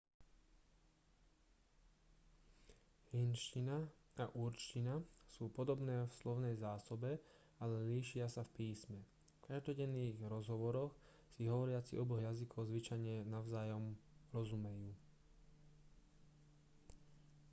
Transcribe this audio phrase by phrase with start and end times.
[3.15, 3.75] hindčina
[4.17, 4.95] a urdčina
[5.35, 7.11] sú podobné v slovnej zásobe
[7.63, 10.93] ale líšia sa v písme v každodenných rozhovoroch
[11.37, 13.85] si hovoriaci oboch jazykov zvyčajne navzájom
[14.35, 14.89] rozumejú